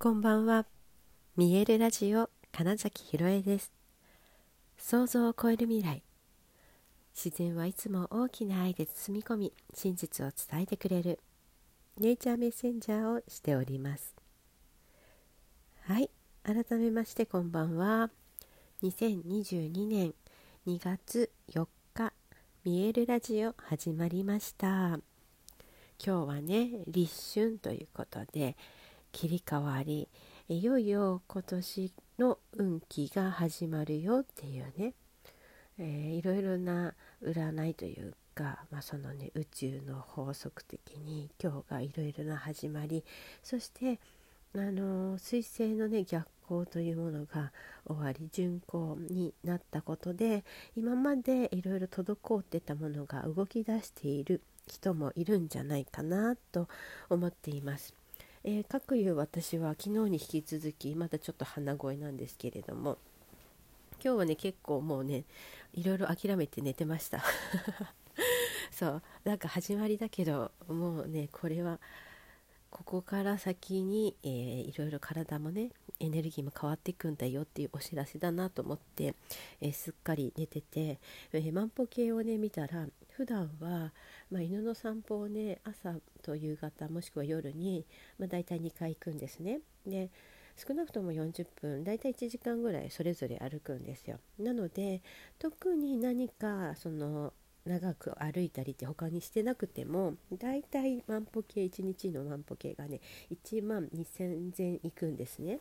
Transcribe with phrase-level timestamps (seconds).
[0.00, 0.64] こんばんは。
[1.36, 3.72] 見えるラジオ金崎ひろえです。
[4.76, 6.04] 想像を超える未来。
[7.16, 11.18] 自然はいつも大きな愛で包み込み、真実を伝えてくれる
[11.98, 14.14] ネイチャーメッセンジャーをしております。
[15.80, 16.08] はい、
[16.44, 18.08] 改めましてこんばんは。
[18.84, 20.14] 2022年
[20.68, 22.12] 2月4日、
[22.62, 24.68] 見えるラジオ始まりました。
[24.68, 25.00] 今
[25.98, 28.56] 日はね、立春ということで、
[29.18, 30.06] 切り替わり
[30.48, 34.94] いよいよ今年の運気が始まるよっていうね、
[35.76, 43.02] えー、いろいろな占いというか、まあ、そのね宇宙の法則的に今日がいろいろな始まり
[43.42, 43.98] そして
[44.54, 47.50] あの彗星のね逆行というものが
[47.88, 50.44] 終わり巡行になったことで
[50.76, 56.68] 今までいろいろ滞ってたものが動き出している人もいるんじゃないかなと
[57.10, 57.97] 思っています。
[58.50, 62.96] えー、各有私は昨日に引き続きまだちょっと鼻声なんですけれども
[64.02, 65.24] 今日はね結構もうね
[65.74, 67.22] いろいろ諦めて寝てました。
[68.72, 71.78] そうなんか始まりだけどもうねこれは
[72.70, 74.30] ここから先に、えー、
[74.68, 79.14] いろいろ体もねエネルギーも変わっていくんだよっていうお知らせだなと思って、
[79.60, 80.98] えー、すっかり寝てて、
[81.32, 83.92] えー、万歩計をね見たら普段は、
[84.30, 87.84] まあ、犬の散歩をね朝と夕方もしくは夜に、
[88.18, 89.60] まあ、大体2回行くんですね。
[89.86, 90.10] で
[90.56, 94.18] 少なくとも40分だいたい1時間ぐらいそれぞれ歩くんですよ。
[94.38, 95.02] なので
[95.38, 97.32] 特に何かその
[97.68, 105.60] 長く歩いたりって他にしてなくてもだいたい万歩計1日の万歩計がね1万2000前いくんですね。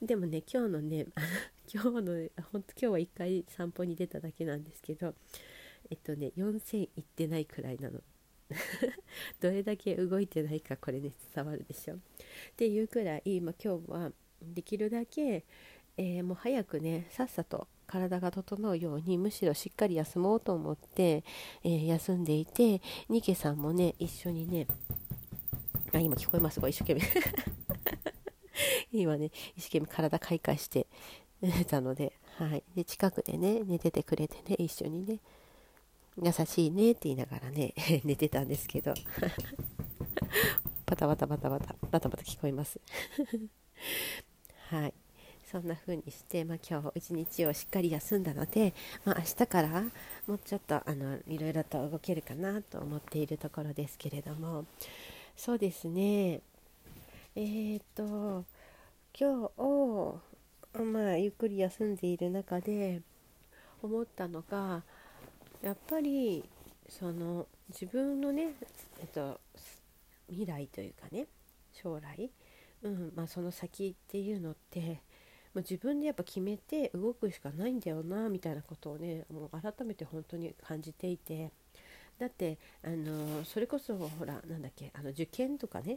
[0.00, 1.06] でもね今日のね
[1.72, 5.14] 今日の本当今日は1回散歩に出ただけなんですけど
[5.90, 8.00] えっとね4000いってないくらいなの。
[9.40, 11.96] どれだけ動いてないかこれね伝わるでしょ。
[11.96, 11.98] っ
[12.56, 14.12] ていうくらい、ま、今日は
[14.42, 15.44] できるだけ、
[15.96, 21.24] えー、もう早くねさっさと体が整うようにむしろしっかり休もうと思って、
[21.64, 24.66] えー、休んでいてニケさんもね一緒にね
[25.92, 27.02] あ今聞こえますご一生懸命。
[28.92, 30.86] 今ね一生懸命体開会して
[31.40, 35.20] 寝 たので,、はい、で近くでね寝ててくれてね一緒にね
[36.22, 37.74] 優しいねって言いながらね
[38.04, 38.94] 寝てたんですけど。
[40.86, 42.80] バタバタバタバタバタバタ聞こえます。
[44.68, 44.94] はい。
[45.50, 48.72] そんな風にして、まあ、今日一日をしっかり休んだので、
[49.04, 49.82] まあ、明日から
[50.28, 54.64] もうちょっとあのいろいろと動けるかなと思っているところですけれども。
[55.36, 56.40] そうですね。
[57.34, 58.44] えー、っと
[59.18, 63.02] 今日まあゆっくり休んでいる中で
[63.82, 64.82] 思ったのが
[65.62, 66.44] やっぱり
[66.88, 68.50] その自分のね、
[69.00, 69.40] えっと、
[70.28, 71.26] 未来というかね
[71.72, 72.30] 将来、
[72.82, 75.00] うんまあ、その先っていうのって
[75.54, 81.50] まあ、自分でやっぱ決めて動くしかないんだよなみたいなことをねもう改めて本当に感じていて。
[82.18, 85.96] だってあのそれこそほらなんだっけあの受験とかね。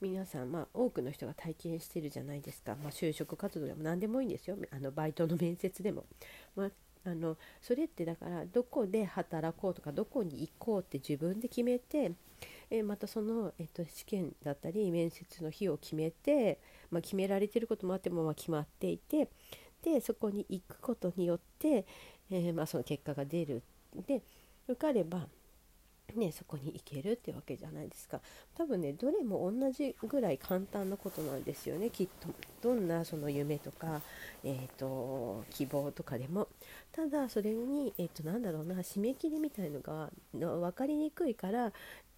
[0.00, 4.56] 皆さん、まあ、多くの人が体験してるじゃないですか、まあ、就職活動でも何でもいいんですよ。
[4.70, 6.04] あのバイトの面接でも、
[6.54, 6.70] まあ、
[7.04, 12.12] あのそれってだからどこで働こうとかどこに行こうって自分で決めて
[12.70, 16.58] えまたその、えっと、試験だったり面接の日を決めて、
[16.90, 19.28] まあ、決められてることもあっても、ま、決まっていて
[19.82, 21.86] でそこに行くことによって、
[22.30, 23.62] えー、まあ、その結果が出る。
[24.06, 24.22] で
[24.66, 25.26] 受かれば
[26.14, 28.20] ね、そこに行けるってわけじゃないですか。
[28.56, 31.90] 多分ねどれも同じぐらい簡単なことなんですよね。
[31.90, 32.28] きっと
[32.62, 34.00] どんなその夢とか、
[34.42, 36.48] えーと、希望とかでも。
[36.92, 41.72] ただそれに、えーと、なだろうな締め切りみたいのが分かりにくいから、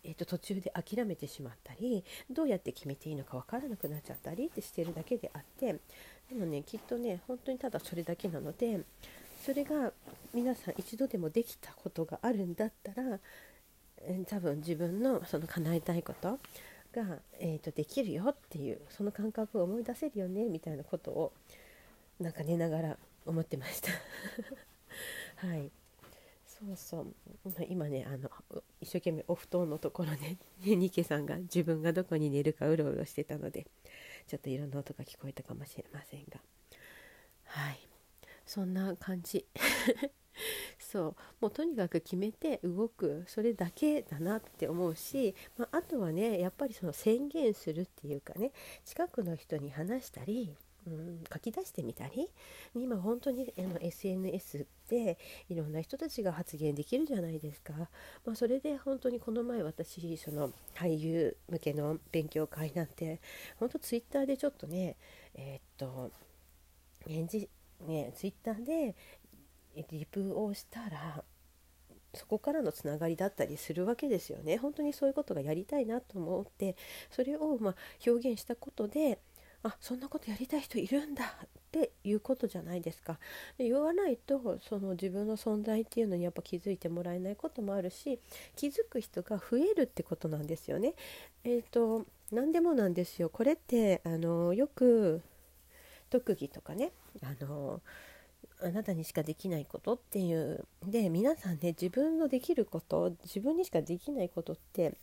[0.05, 5.77] えーと、途中で諦めてしまったりどうやって決めていいのか分からなくなっちゃったりってしてるだけであって
[6.29, 8.81] でもねきっとね本当にただそれだけなので
[9.45, 9.93] それが
[10.35, 13.19] 皆さん一度でもできたことがあるんだったら
[14.29, 16.39] 多分自分のその叶えたいこと
[16.95, 21.33] が、えーと、できるよっていうその感覚を思い出せるよねみたいなことを
[22.19, 22.97] なんか寝ながら
[23.27, 23.91] 思ってました。
[25.47, 25.71] はい。
[26.61, 27.67] そうそう。
[27.69, 28.31] 今ねあの
[28.81, 30.37] 一生懸命お布団のところで、
[30.67, 33.67] ね、ニケさんが自分がどこに寝るかうろうろしてたので
[34.27, 36.41] ちょっといろんな音が聞こえたかもしれませんが。
[37.45, 37.89] はい。
[38.45, 39.47] そんな感じ。
[40.79, 41.17] そう。
[41.41, 43.25] もうとにかく決めて動く。
[43.27, 48.53] それだけだなって思うし、まあ、あとはねやっぱりその宣言するっていうかね
[48.85, 50.55] 近くの人に話したり
[50.91, 52.29] うん、書き出してみたり
[52.75, 57.73] 今本当にあの SNS でいろんな人たちが発言できるじゃないですか、
[58.25, 63.21] まあ、それで本当にこの前私その俳優向けの勉強会なんて
[63.59, 64.97] 本当ツイッターでちょっとね
[65.35, 66.11] えー、っと
[67.07, 67.49] 返事
[67.87, 68.95] ねツイッターで
[69.91, 71.23] リプをしたら
[72.15, 74.57] そこからのつながりだったりするわけですよね。
[74.57, 76.77] 本当にそういうことがやりたいなと思って
[77.11, 79.21] それをま表現したことで
[79.63, 83.19] あそんなことやりたい人いるんだっていうことじゃないですか
[83.59, 88.19] で言わないとその自分の存在っていうのにやっぱ気づいてもらえないこともあるし
[88.57, 90.95] 気づく人が増えるってことなんですよね。
[91.45, 95.23] えーと、何でもなんですよこれってあのよく
[96.09, 96.93] 特技とかね
[97.23, 97.81] あの
[98.63, 104.95] あなたにしかできないことっていうで皆さんね自分のできること自分にしかできないことって、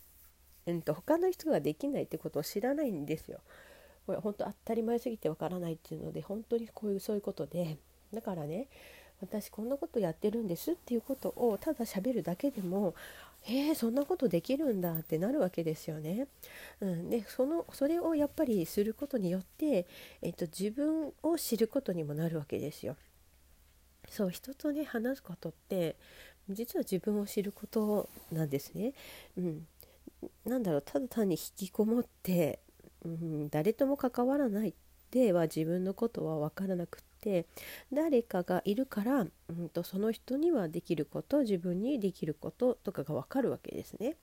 [0.66, 3.40] うんと、他の人ができないってことを知らないんですよ。
[4.08, 7.76] これ本当当たり前すぎてわからないっていうので本当にこういうそういうことで
[8.14, 8.68] だからね
[9.20, 12.94] 私こんなことやってるんですっていうことをただ喋るだけでも
[13.46, 16.26] えー、そんなことできるんだってなるわけですよね。
[16.80, 19.86] うん、でそのそれをやっぱりすることによって、
[20.22, 22.96] えっと、自分を知ることにもなるわけですよ。
[24.08, 25.96] そう人とね話すことって
[26.48, 28.94] 実は自分を知ることなんですね。
[29.36, 29.66] うん、
[30.46, 32.60] なんだろうただ単に引きこもって
[33.04, 34.74] うん、誰とも関わらない
[35.10, 37.46] では自分のことは分からなくって
[37.92, 44.16] 誰かがいるから、うんと、その人にはできること自分にできることとかが分かるわけですね。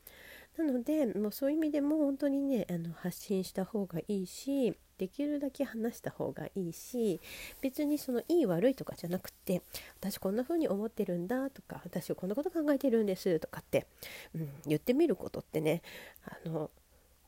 [0.58, 7.20] なのでもうそういう意味でも本当にねあの発信した方がいいしできるだけ話した方がいいし
[7.60, 9.62] 別にそのいい悪いとかじゃなくて
[10.00, 13.86] 私こんな風に思ってるんだとか私こんなこと考えてるんですとかって、
[14.34, 15.82] うん、言ってみることってね
[16.24, 16.72] あの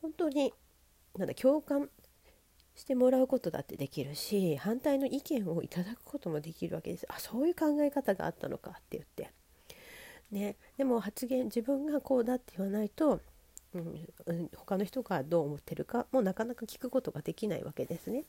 [0.02, 0.54] 本当に
[1.18, 1.90] なんだ共感
[2.76, 7.06] してもらうことだってできるし反対の意見をいただくこともできるわけです。
[7.10, 9.32] あそういう考え方があったのかって言って。
[10.32, 13.22] ねでも発言自分がこうだって言わないと、
[13.74, 18.26] うん、他の人がどう思ってるかもなかなか聞くことができないわけですね。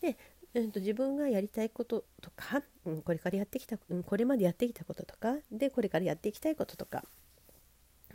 [0.00, 0.16] で、
[0.54, 7.04] うんと、自分がやりたいこととか、うん、これからやってきた、うん、これまでやってきたこととかでこれからやっていきたいこととか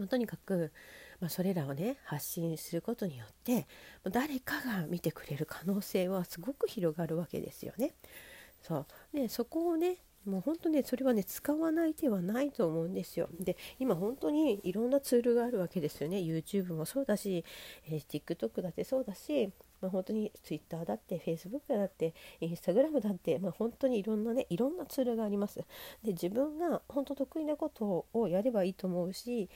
[0.10, 0.72] とにかく
[1.20, 3.68] まあ、それらをね発信することによって
[4.10, 7.94] 誰かが見てくれる可能性はすごく広がるわけですよね。
[8.62, 13.30] そうでそこをねもう本当ねそれはね使わない手はないと思うんですよ。
[13.40, 16.18] で今本当にいろんなツールがあるわけですよね。
[16.18, 17.46] YouTube もそうだし、
[17.90, 19.52] えー、TikTok だってそうだし、
[19.82, 25.60] まあ、本当に Twitter だって Facebook だって Instagram だって、まあ、本当にいろんなねいろんなツールがあります。
[26.04, 29.50] で自分が本当得意なことをやればいいと思うし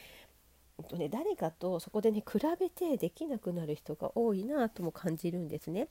[0.82, 5.88] とね、誰かとそこでね比べてできなくなる人が多いなとも感じるんですね。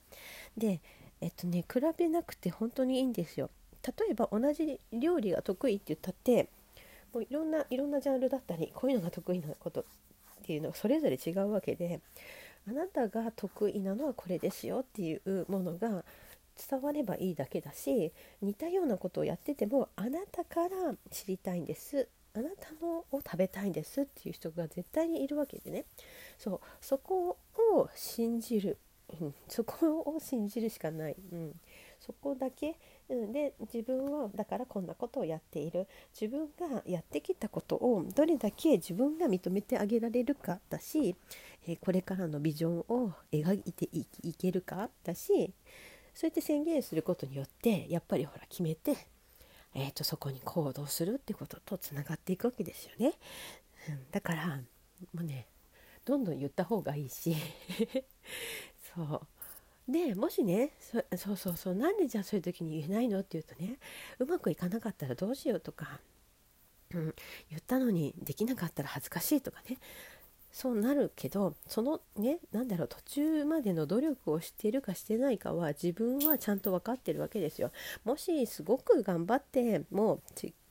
[0.57, 0.81] で、
[1.21, 3.49] えっとね、比べなくて本当にいいんですよ。
[3.83, 6.49] 例えば同じ料理が得意って言ったって
[7.13, 9.85] もういろんないろんなジャンルだったりこういうのが得意なことっ
[10.45, 11.99] ていうのがそれぞれ違うわけで
[12.67, 16.03] あなたが得意なのはこれですよっていうものが
[16.69, 20.69] 伝わればいいだけだし似たようなことをやっててもあなたから
[21.11, 25.85] 知りたいんですあなたのを食べたいんですっていう人が絶対にいるわけでね。
[26.37, 28.77] そうそこを信じる、
[29.21, 31.53] うん、そこを信じるしかない、うん、
[31.99, 32.75] そこだけ、
[33.07, 35.87] うん、で自分はだからこんなことをやっている。
[36.19, 41.15] 自分がやってきたことをどれだけ自分が認めてあげられるかだし、
[41.67, 45.53] えー、これからのビジョンを描いていけるかだし
[46.13, 48.95] そうやって宣言することによってやっぱりほら決めて
[49.75, 53.13] えーと、そこに行動するってこととつながっていくわけですよね。
[53.89, 54.57] うん、だから
[55.13, 55.47] もうね
[56.05, 57.35] どんどん言った方がいいし。
[58.95, 59.91] そう。
[59.91, 63.79] でもしねそうそうそうなんでじゃあそういう時に言えないのって言うとね
[64.17, 65.99] うまくいかなかったらどうしようとか、
[66.93, 67.15] うん、
[67.49, 69.77] 言ったのにできなかったら恥ずかしいとかね。
[70.53, 77.71] そうなるけどそのね何だろう途中までの努力をしているかしてないかは自分はちゃんと分かってるわけですよ。
[78.05, 80.21] もしすごく頑張っても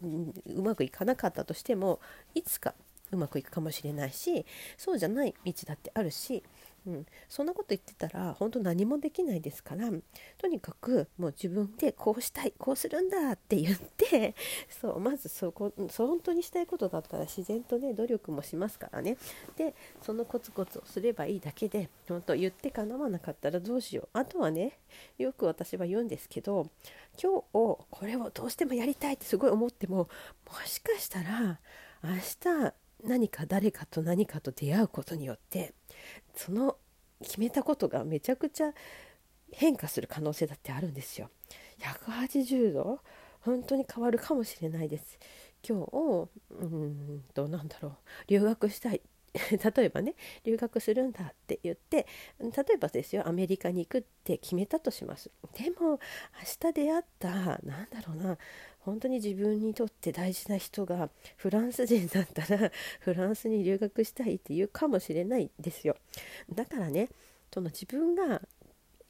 [0.00, 0.06] う
[0.46, 1.98] うまくいかなかったとしても
[2.34, 2.74] いつか
[3.10, 4.46] うまくいくかもしれないし
[4.78, 6.44] そうじゃない道だってあるし
[6.86, 9.88] うん、そんなこと言ってたら本当何もできないですから
[10.38, 14.34] とにかくもう自分でこうしたいこうするんだって言って
[14.68, 19.16] そうまずそこそ本当にしたいことだったら自然とね努力もしますからね。
[19.56, 24.08] でそのコツコツをすればいいだけで本当言ってかなわなかったらどうしよう。
[24.12, 24.78] あとはね
[25.18, 26.66] よく私は言うんですけど
[27.22, 30.08] 今日これをどうしてもやりたいってすごい思ってもも
[30.66, 31.60] しかしたら
[32.02, 32.74] 明日
[33.04, 35.74] 何か誰かと何かと出会うことによって
[36.34, 36.76] その
[37.22, 38.72] 決めたことがめちゃくちゃ
[39.52, 41.30] 変化する可能性だってあるんですよ。
[41.80, 43.00] 180度
[43.40, 45.18] 本当に変わるかもしれないです。
[45.66, 47.92] 今日うんとなんだろう
[48.26, 49.00] 留学したい
[49.32, 52.06] 例えばね留学するんだって言って
[52.40, 55.98] 例えばですよアメリカに行くって決めたとしますでも明
[56.70, 58.36] 日出会ったなんだろうな
[58.84, 62.70] 本当に自分にとって大事な人がフランス人だったら
[63.00, 65.96] フランスに留学したいって言うかもしれないですよ。
[66.52, 67.08] だからね
[67.52, 68.42] その自分が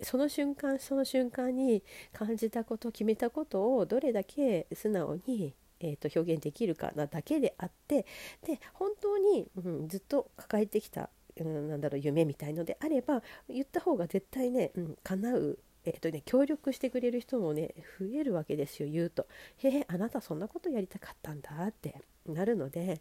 [0.00, 8.06] その瞬間その瞬間に感じたこと決めたことをどれだけ素直にえー、と表現できるかなだけであって
[8.46, 19.26] で本当に、うん、ずっと抱えてきた、うん、なんだろう夢みたいのであれば言った方が絶対ね、うん、叶うえーとね、協力してくれる人もね増えるわけですよ言うと
[19.58, 23.00] 「へえあなたそんなことやりたかったんだ」ってなるので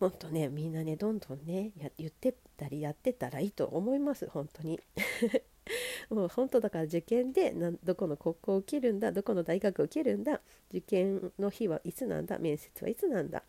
[0.00, 4.80] もっとねみんなねどんどんね言ってったりやってたらいいと思います本当に。
[6.10, 7.52] もう本当だから受験で
[7.82, 10.40] どこの高校を受けるんだどこの大学を受けるんだ
[10.70, 13.42] 受験の日はいつなんだ面接はいつなんだ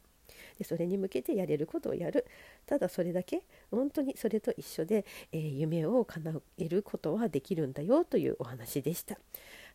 [0.58, 2.26] でそれに向けてやれることをやる
[2.66, 9.18] ただそれだけ本当にそれと一緒で、えー、夢を叶えることはできるんだよというお話でした。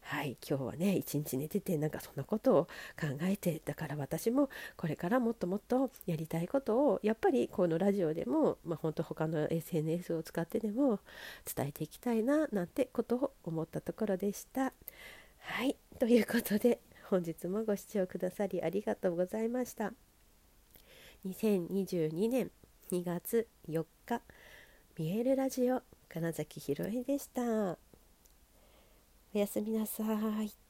[0.05, 2.65] はい今日はね一日寝ててなんかそんなことを
[3.01, 10.99] 考えてだから私もこれからもっともっとやりたいことをやっぱりこのラジオでも、まあ、本当他の SNS を使ってでも
[11.55, 14.73] 伝えていきたいななんてことを思ったところでした。
[15.39, 20.12] はいということで本日もご視聴くださりありがとうございました。
[21.25, 22.51] 2022年
[22.91, 24.21] 2月4日
[24.99, 27.43] 見えるラジオ金崎ひろえでした。
[27.43, 27.79] お
[29.33, 30.03] やすみなさ
[30.43, 30.62] い。